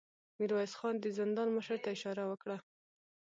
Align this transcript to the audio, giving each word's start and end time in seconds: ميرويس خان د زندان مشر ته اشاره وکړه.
ميرويس 0.37 0.73
خان 0.79 0.95
د 0.99 1.05
زندان 1.19 1.47
مشر 1.57 1.77
ته 1.83 1.89
اشاره 1.95 2.23
وکړه. 2.27 2.57